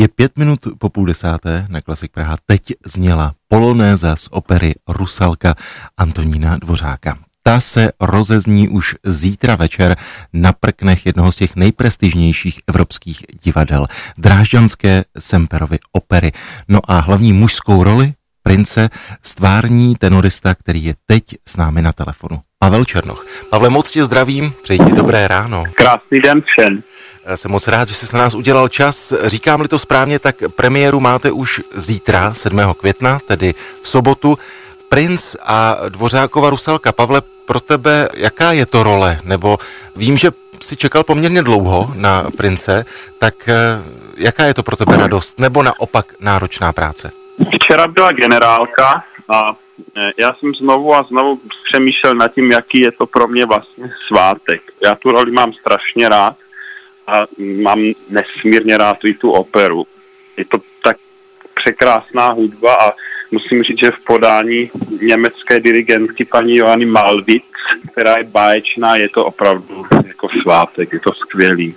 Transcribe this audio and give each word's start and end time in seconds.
Je 0.00 0.08
pět 0.08 0.38
minut 0.38 0.60
po 0.78 0.88
půl 0.88 1.06
desáté 1.06 1.66
na 1.68 1.80
Klasik 1.80 2.12
Praha. 2.12 2.36
Teď 2.46 2.62
zněla 2.86 3.34
polonéza 3.48 4.16
z 4.16 4.28
opery 4.30 4.74
Rusalka 4.88 5.54
Antonína 5.96 6.56
Dvořáka. 6.56 7.18
Ta 7.42 7.60
se 7.60 7.92
rozezní 8.00 8.68
už 8.68 8.94
zítra 9.04 9.56
večer 9.56 9.96
na 10.32 10.52
prknech 10.52 11.06
jednoho 11.06 11.32
z 11.32 11.36
těch 11.36 11.56
nejprestižnějších 11.56 12.60
evropských 12.68 13.22
divadel. 13.42 13.86
Drážďanské 14.18 15.04
Semperovy 15.18 15.78
opery. 15.92 16.32
No 16.68 16.80
a 16.88 16.98
hlavní 16.98 17.32
mužskou 17.32 17.84
roli 17.84 18.12
prince 18.42 18.90
stvární 19.22 19.96
tenorista, 19.96 20.54
který 20.54 20.84
je 20.84 20.94
teď 21.06 21.22
s 21.48 21.56
námi 21.56 21.82
na 21.82 21.92
telefonu. 21.92 22.40
Pavel 22.58 22.84
Černoch. 22.84 23.26
Pavle, 23.50 23.70
moc 23.70 23.90
tě 23.90 24.04
zdravím, 24.04 24.52
přeji 24.62 24.78
dobré 24.78 25.28
ráno. 25.28 25.64
Krásný 25.74 26.20
den 26.20 26.42
všem. 26.42 26.82
Jsem 27.34 27.50
moc 27.50 27.68
rád, 27.68 27.88
že 27.88 27.94
jsi 27.94 28.16
na 28.16 28.22
nás 28.22 28.34
udělal 28.34 28.68
čas. 28.68 29.14
Říkám-li 29.24 29.68
to 29.68 29.78
správně, 29.78 30.18
tak 30.18 30.36
premiéru 30.56 31.00
máte 31.00 31.30
už 31.30 31.60
zítra, 31.74 32.34
7. 32.34 32.60
května, 32.78 33.18
tedy 33.26 33.54
v 33.82 33.88
sobotu. 33.88 34.38
Princ 34.88 35.36
a 35.42 35.76
Dvořákova 35.88 36.50
Rusalka. 36.50 36.92
Pavle, 36.92 37.22
pro 37.46 37.60
tebe 37.60 38.08
jaká 38.14 38.52
je 38.52 38.66
to 38.66 38.82
role? 38.82 39.18
Nebo 39.24 39.58
vím, 39.96 40.16
že 40.16 40.30
si 40.62 40.76
čekal 40.76 41.04
poměrně 41.04 41.42
dlouho 41.42 41.92
na 41.94 42.30
prince, 42.36 42.84
tak 43.18 43.48
eh, 43.48 43.82
jaká 44.16 44.44
je 44.44 44.54
to 44.54 44.62
pro 44.62 44.76
tebe 44.76 44.96
radost? 44.96 45.38
Nebo 45.38 45.62
naopak 45.62 46.14
náročná 46.20 46.72
práce? 46.72 47.10
Včera 47.54 47.88
byla 47.88 48.12
generálka 48.12 49.04
a 49.28 49.56
e, 49.96 50.12
já 50.18 50.34
jsem 50.34 50.54
znovu 50.54 50.94
a 50.94 51.02
znovu 51.02 51.40
přemýšlel 51.64 52.14
nad 52.14 52.28
tím, 52.34 52.50
jaký 52.52 52.80
je 52.80 52.92
to 52.92 53.06
pro 53.06 53.28
mě 53.28 53.46
vlastně 53.46 53.90
svátek. 54.06 54.62
Já 54.84 54.94
tu 54.94 55.10
roli 55.10 55.30
mám 55.32 55.52
strašně 55.52 56.08
rád 56.08 56.36
a 57.10 57.26
mám 57.38 57.82
nesmírně 58.10 58.78
rád 58.78 58.96
tu 59.18 59.30
operu. 59.30 59.86
Je 60.36 60.44
to 60.44 60.58
tak 60.84 60.96
překrásná 61.54 62.30
hudba 62.30 62.74
a 62.74 62.92
musím 63.30 63.62
říct, 63.62 63.78
že 63.78 63.90
v 63.90 64.04
podání 64.04 64.70
německé 65.02 65.60
dirigentky 65.60 66.24
paní 66.24 66.56
Johany 66.56 66.86
Malvic, 66.86 67.44
která 67.92 68.16
je 68.16 68.24
báječná, 68.24 68.96
je 68.96 69.08
to 69.08 69.24
opravdu 69.24 69.86
jako 70.06 70.28
svátek, 70.42 70.92
je 70.92 71.00
to 71.00 71.12
skvělý. 71.12 71.74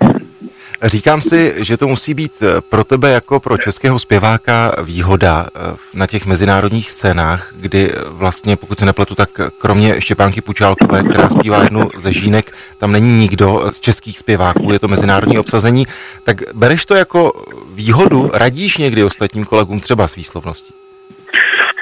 Říkám 0.84 1.22
si, 1.22 1.56
že 1.58 1.78
to 1.78 1.88
musí 1.88 2.14
být 2.14 2.32
eh, 2.42 2.62
pro 2.62 2.84
tebe 2.84 3.12
jako 3.12 3.40
pro 3.40 3.58
českého 3.58 4.00
zpěváka 4.00 4.76
výhoda 4.84 5.48
eh, 5.56 5.60
na 5.94 6.08
těch 6.08 6.26
mezinárodních 6.26 6.92
scénách, 6.92 7.54
kdy 7.56 7.90
eh, 7.92 7.96
vlastně, 8.08 8.56
pokud 8.56 8.80
se 8.80 8.86
nepletu, 8.86 9.16
tak 9.16 9.30
kromě 9.58 10.02
Štěpánky 10.02 10.42
Pučálkové, 10.42 11.04
která 11.04 11.30
zpívá 11.30 11.64
jednu 11.64 11.90
ze 11.98 12.14
žínek, 12.14 12.58
tam 12.78 12.92
není 12.92 13.20
nikdo 13.20 13.72
z 13.72 13.80
českých 13.80 14.20
zpěváků, 14.20 14.72
je 14.72 14.80
to 14.80 14.88
mezinárodní 14.88 15.40
obsazení, 15.40 15.86
tak 16.24 16.54
bereš 16.54 16.86
to 16.86 16.96
jako 16.96 17.46
výhodu, 17.74 18.30
radíš 18.34 18.78
někdy 18.78 19.04
ostatním 19.04 19.46
kolegům 19.46 19.80
třeba 19.80 20.08
s 20.08 20.16
výslovností? 20.16 20.74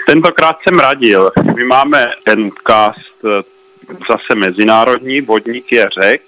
Tentokrát 0.07 0.55
jsem 0.63 0.79
radil. 0.79 1.31
My 1.55 1.63
máme 1.63 2.07
ten 2.23 2.49
cast 2.67 3.45
zase 4.09 4.35
mezinárodní, 4.35 5.21
vodník 5.21 5.71
je 5.71 5.89
řek, 6.01 6.21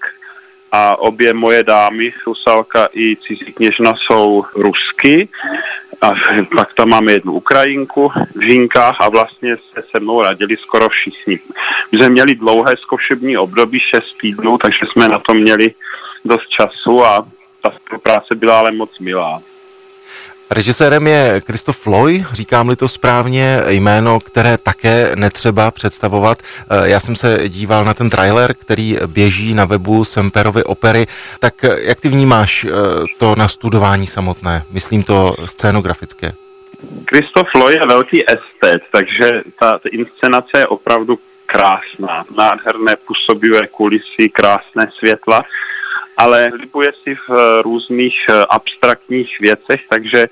a 0.76 1.00
obě 1.00 1.34
moje 1.34 1.64
dámy, 1.64 2.14
Rusalka 2.28 2.88
i 2.94 3.16
cizí 3.16 3.54
kněžna, 3.54 3.94
jsou 3.96 4.46
rusky. 4.56 5.30
A 6.02 6.12
pak 6.56 6.74
tam 6.74 6.90
máme 6.90 7.12
jednu 7.12 7.34
Ukrajinku 7.34 8.12
v 8.36 8.48
Žinkách 8.48 8.96
a 9.00 9.10
vlastně 9.10 9.56
se 9.56 9.84
se 9.92 10.00
mnou 10.00 10.22
radili 10.22 10.58
skoro 10.58 10.90
všichni. 10.90 11.40
My 11.92 11.98
jsme 11.98 12.10
měli 12.10 12.36
dlouhé 12.36 12.74
zkušební 12.78 13.38
období, 13.38 13.80
6 13.80 14.04
týdnů, 14.22 14.58
takže 14.58 14.86
jsme 14.92 15.08
na 15.08 15.20
to 15.20 15.34
měli 15.34 15.74
dost 16.26 16.48
času 16.50 17.06
a 17.06 17.28
ta 17.62 17.72
spolupráce 17.72 18.36
byla 18.36 18.60
ale 18.60 18.72
moc 18.72 19.00
milá. 19.00 19.42
Režisérem 20.54 21.08
je 21.08 21.42
Kristof 21.46 21.88
Loy, 21.88 22.26
říkám-li 22.32 22.76
to 22.76 22.88
správně, 22.88 23.62
jméno, 23.68 24.20
které 24.20 24.58
také 24.58 25.12
netřeba 25.16 25.72
představovat. 25.72 26.38
Eh, 26.42 26.90
já 26.90 27.00
jsem 27.00 27.16
se 27.16 27.50
díval 27.50 27.86
na 27.86 27.94
ten 27.94 28.09
trailer, 28.09 28.53
který 28.53 28.97
běží 29.08 29.53
na 29.53 29.66
webu 29.66 30.03
Semperovy 30.03 30.64
opery. 30.64 31.08
Tak 31.40 31.64
eh, 31.64 31.75
jak 31.80 32.02
ty 32.02 32.09
vnímáš 32.09 32.64
eh, 32.66 32.69
to 33.18 33.36
nastudování 33.38 34.08
samotné? 34.08 34.64
Myslím 34.72 35.03
to 35.03 35.36
scénografické. 35.46 36.34
Kristof 37.06 37.47
Loy 37.56 37.74
je 37.74 37.88
velký 37.88 38.24
estet, 38.30 38.81
takže 38.91 39.41
ta, 39.59 39.78
ta 39.78 39.90
inscenace 39.91 40.58
je 40.58 40.68
opravdu 40.68 41.20
krásná. 41.46 42.25
Nádherné 42.38 42.96
působivé 43.08 43.68
kulisy, 43.68 44.30
krásné 44.31 44.91
světla 45.00 45.44
ale 46.18 46.50
libuje 46.59 46.91
si 47.03 47.16
v 47.16 47.29
eh, 47.29 47.62
různých 47.62 48.25
eh, 48.29 48.46
abstraktních 48.50 49.40
věcech, 49.40 49.81
takže 49.90 50.28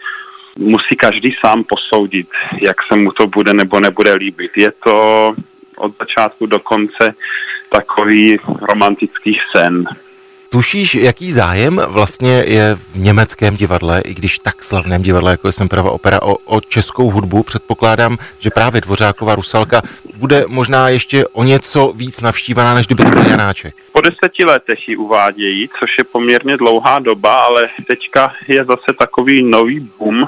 musí 0.60 0.96
každý 0.96 1.36
sám 1.46 1.64
posoudit, 1.64 2.28
jak 2.62 2.78
se 2.92 2.98
mu 2.98 3.12
to 3.12 3.28
bude 3.28 3.54
nebo 3.54 3.80
nebude 3.80 4.14
líbit. 4.14 4.52
Je 4.58 4.72
to 4.72 5.36
od 5.78 5.98
začátku 6.00 6.46
do 6.46 6.60
konce 6.60 7.16
takový 7.70 8.38
romantický 8.62 9.40
sen. 9.56 9.86
Tušíš, 10.54 10.96
jaký 10.96 11.32
zájem 11.32 11.82
vlastně 11.88 12.44
je 12.48 12.76
v 12.76 12.96
německém 12.96 13.56
divadle, 13.56 14.02
i 14.06 14.14
když 14.14 14.40
tak 14.40 14.64
slavném 14.64 15.02
divadle, 15.02 15.32
jako 15.32 15.48
je 15.48 15.52
Semperova 15.52 15.92
opera, 15.92 16.22
o, 16.22 16.36
o 16.36 16.62
českou 16.62 17.12
hudbu? 17.12 17.44
Předpokládám, 17.44 18.18
že 18.40 18.50
právě 18.50 18.82
Dvořáková 18.82 19.36
Rusalka 19.36 19.82
bude 20.16 20.44
možná 20.48 20.90
ještě 20.90 21.28
o 21.28 21.44
něco 21.44 21.94
víc 21.96 22.22
navštívaná, 22.22 22.74
než 22.74 22.88
kdyby 22.88 23.04
byl 23.04 23.24
Janáček. 23.30 23.76
Po 23.92 24.02
deseti 24.02 24.46
letech 24.46 24.90
ji 24.90 24.96
uvádějí, 24.98 25.70
což 25.80 25.98
je 25.98 26.04
poměrně 26.04 26.58
dlouhá 26.58 27.00
doba, 27.00 27.34
ale 27.34 27.70
teďka 27.88 28.34
je 28.48 28.66
zase 28.66 28.94
takový 29.00 29.44
nový 29.44 29.90
boom 30.00 30.28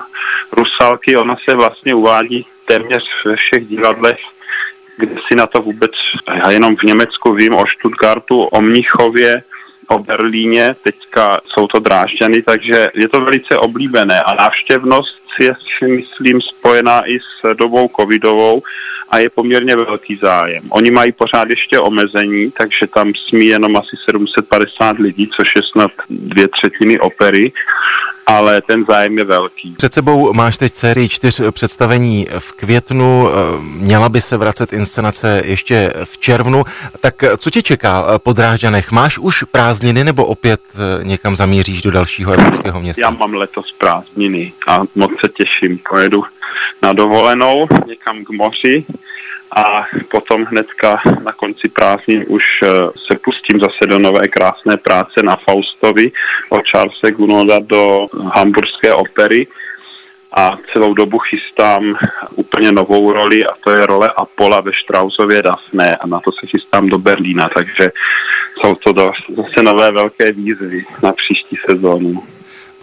Rusalky. 0.52 1.18
Ona 1.18 1.36
se 1.50 1.56
vlastně 1.56 1.96
uvádí 1.96 2.46
téměř 2.66 3.04
ve 3.26 3.36
všech 3.36 3.68
divadlech 3.68 4.20
kde 4.98 5.16
si 5.28 5.36
na 5.36 5.48
to 5.48 5.62
vůbec, 5.62 5.92
já 6.36 6.52
jenom 6.52 6.76
v 6.76 6.84
Německu 6.84 7.34
vím 7.34 7.54
o 7.54 7.66
Stuttgartu, 7.68 8.44
o 8.44 8.62
Mnichově, 8.62 9.44
o 9.88 10.00
Berlíně, 10.00 10.76
teďka 10.84 11.40
jsou 11.48 11.68
to 11.68 11.80
Drážďany, 11.80 12.42
takže 12.42 12.88
je 12.96 13.10
to 13.10 13.22
velice 13.22 13.58
oblíbené 13.58 14.22
a 14.22 14.34
návštěvnost 14.34 15.24
je, 15.40 15.54
si 15.78 15.88
myslím, 15.88 16.42
spojená 16.42 17.10
i 17.10 17.20
s 17.20 17.56
dobou 17.58 17.90
covidovou 18.00 18.62
a 19.10 19.18
je 19.18 19.30
poměrně 19.30 19.76
velký 19.76 20.20
zájem. 20.22 20.64
Oni 20.70 20.92
mají 20.92 21.12
pořád 21.12 21.50
ještě 21.50 21.80
omezení, 21.80 22.52
takže 22.52 22.88
tam 22.88 23.14
smí 23.30 23.46
jenom 23.46 23.78
asi 23.78 23.96
750 24.10 25.00
lidí, 25.00 25.30
což 25.36 25.48
je 25.56 25.62
snad 25.72 25.92
dvě 26.10 26.48
třetiny 26.48 27.00
opery 27.00 27.52
ale 28.26 28.62
ten 28.62 28.86
zájem 28.90 29.18
je 29.18 29.24
velký. 29.24 29.76
Před 29.78 29.94
sebou 29.94 30.34
máš 30.34 30.58
teď 30.58 30.76
sérii 30.76 31.10
čtyř 31.10 31.42
představení 31.52 32.28
v 32.40 32.52
květnu, 32.52 33.28
měla 33.62 34.10
by 34.10 34.22
se 34.22 34.38
vracet 34.38 34.74
inscenace 34.74 35.42
ještě 35.46 35.94
v 36.04 36.18
červnu, 36.18 36.64
tak 37.00 37.24
co 37.38 37.50
tě 37.50 37.62
čeká 37.62 38.20
po 38.20 38.34
Drážďanech? 38.34 38.92
Máš 38.92 39.18
už 39.18 39.44
prázdniny 39.44 40.04
nebo 40.04 40.26
opět 40.26 40.62
eh, 40.76 41.04
někam 41.04 41.36
zamíříš 41.36 41.82
do 41.82 41.92
dalšího 41.92 42.32
evropského 42.32 42.80
města? 42.80 43.06
Já 43.06 43.10
mám 43.10 43.34
letos 43.34 43.72
prázdniny 43.72 44.54
a 44.68 44.80
moc 44.96 45.12
se 45.12 45.30
těším, 45.38 45.80
pojedu 45.90 46.24
na 46.82 46.94
dovolenou 46.94 47.68
někam 47.88 48.24
k 48.26 48.30
moři 48.30 48.86
a 49.56 49.86
potom 50.12 50.46
hnedka 50.46 51.02
na 51.24 51.32
konci 51.32 51.70
prázdnin 51.70 52.26
už 52.28 52.44
eh, 52.64 52.68
se 53.08 53.20
pustím 53.24 53.60
zase 53.60 53.88
do 53.88 54.00
nové 54.00 54.28
krásné 54.28 54.78
práce 54.78 55.24
na 55.24 55.36
Faustovi 55.36 56.12
o 56.50 56.60
Charlese 56.72 57.12
Gunoda 57.12 57.60
do 57.60 58.08
hamburské 58.36 58.94
opery 58.94 59.48
a 60.36 60.58
celou 60.74 60.94
dobu 60.94 61.20
chystám 61.20 61.96
úplně 62.36 62.72
novou 62.72 63.14
roli 63.14 63.46
a 63.46 63.50
to 63.64 63.72
je 63.72 63.86
role 63.86 64.10
Apola 64.18 64.62
ve 64.62 64.72
Strausově 64.84 65.42
Daphne 65.42 65.96
a 65.96 66.08
na 66.08 66.20
to 66.20 66.32
se 66.32 66.48
chystám 66.48 66.90
do 66.90 66.98
Berlína, 66.98 67.50
takže 67.56 67.92
jsou 68.58 68.76
to 68.76 69.12
zase 69.36 69.64
nové 69.64 69.92
velké 69.92 70.32
výzvy 70.32 70.86
na 71.04 71.14
příští 71.14 71.58
sezónu. 71.70 72.24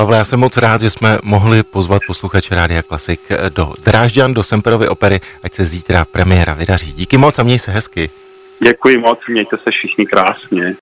Pavle, 0.01 0.17
já 0.17 0.25
jsem 0.25 0.41
moc 0.41 0.57
rád, 0.57 0.81
že 0.81 0.91
jsme 0.91 1.19
mohli 1.23 1.63
pozvat 1.63 2.03
posluchače 2.07 2.55
Rádia 2.55 2.83
Klasik 2.83 3.21
do 3.55 3.75
Drážďan, 3.85 4.35
do 4.35 4.43
Semperovy 4.43 4.89
opery, 4.89 5.21
ať 5.43 5.55
se 5.55 5.65
zítra 5.65 6.05
premiéra 6.05 6.55
vydaří. 6.55 6.93
Díky 6.93 7.17
moc 7.17 7.39
a 7.39 7.43
měj 7.43 7.59
se 7.59 7.73
hezky. 7.73 8.11
Děkuji 8.65 8.99
moc, 8.99 9.19
mějte 9.29 9.57
se 9.57 9.71
všichni 9.71 10.07
krásně. 10.07 10.77